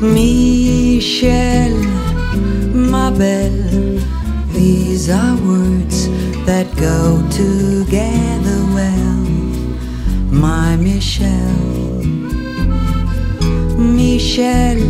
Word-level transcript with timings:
Michelle, 0.00 1.84
ma 2.72 3.10
belle, 3.10 4.00
these 4.52 5.08
are 5.10 5.36
words 5.36 6.08
that 6.44 6.66
go 6.76 7.22
together 7.30 8.60
well. 8.74 9.24
My 10.30 10.76
Michelle, 10.76 12.04
Michel, 13.78 14.80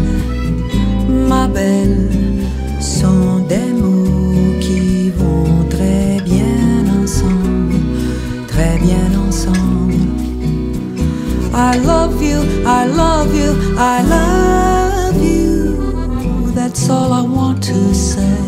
I 11.59 11.79
love 11.79 12.23
you, 12.23 12.39
I 12.67 12.85
love 12.85 13.35
you, 13.35 13.51
I 13.79 14.03
love 14.03 15.17
you. 15.25 16.51
That's 16.53 16.91
all 16.91 17.15
I 17.15 17.23
want 17.23 17.63
to 17.65 17.95
say. 17.95 18.39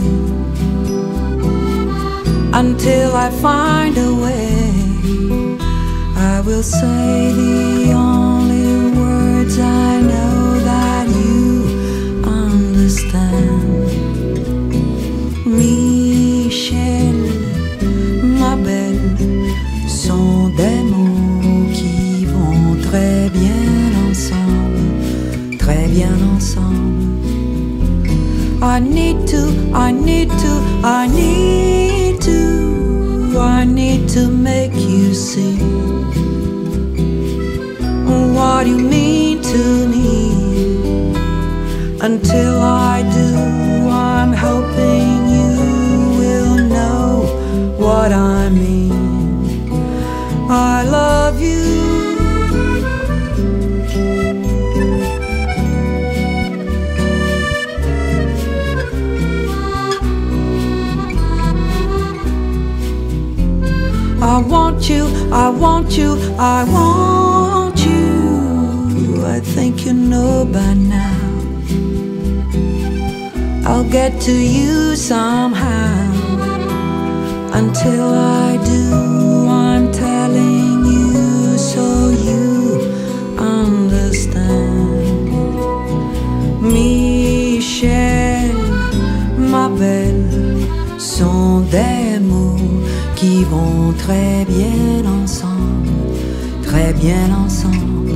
Until 2.53 3.17
I 3.17 3.31
find 3.31 3.97
a 3.97 4.15
way, 4.25 4.73
I 6.17 6.43
will 6.45 6.63
say 6.63 7.33
the 7.33 7.93
only 7.93 8.18
très 25.89 25.95
bien 25.95 26.17
ensemble. 26.35 27.09
I 28.61 28.81
need 28.81 29.27
to, 29.29 29.73
I 29.75 29.93
need 29.93 30.31
to, 30.31 30.63
I 30.85 31.07
need 31.07 32.21
to, 32.23 33.39
I 33.39 33.65
need 33.65 34.09
to 34.11 34.29
make 34.29 34.75
you 34.75 35.15
see 35.15 35.57
what 38.35 38.67
you 38.67 38.79
mean 38.79 39.43
to 39.43 39.89
me. 39.89 41.19
Until 42.01 42.61
I 42.61 43.03
do, 43.03 43.68
I 64.21 64.39
want 64.41 64.89
you, 64.91 65.07
I 65.33 65.49
want 65.49 65.97
you, 65.97 66.19
I 66.39 66.65
want 66.65 67.79
you. 67.87 69.25
I 69.25 69.39
think 69.39 69.87
you 69.87 69.93
know 69.93 70.45
by 70.45 70.75
now. 70.75 71.19
I'll 73.65 73.89
get 73.89 74.21
to 74.23 74.33
you 74.33 74.97
somehow. 74.97 76.11
Until 77.53 78.15
I 78.15 78.57
do, 78.65 79.47
I'm 79.49 79.93
telling 79.93 80.85
you 80.85 81.57
so 81.57 82.11
you 82.11 82.81
understand. 83.39 84.49
Michelle, 86.61 88.53
ma 89.39 89.69
belle, 89.69 90.67
sont 90.99 91.61
des 91.71 92.19
mots 92.21 92.78
qui 93.19 93.43
vont 93.43 93.93
très 93.99 94.45
bien 94.45 95.05
ensemble, 95.05 95.89
très 96.63 96.93
bien 96.93 97.29
ensemble. 97.45 98.13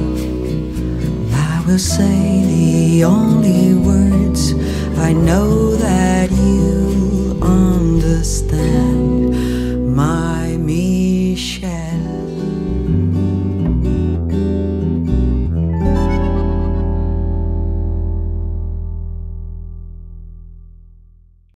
I 1.32 1.66
will 1.66 1.78
say 1.78 2.44
the 2.46 3.04
only 3.04 3.74
words 3.74 4.54
I 4.96 5.12
know 5.12 5.74
that 5.76 6.30
you 6.30 6.81